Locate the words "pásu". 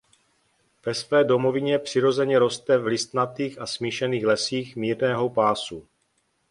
5.29-5.87